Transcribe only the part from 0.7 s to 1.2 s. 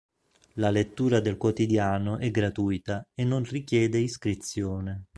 lettura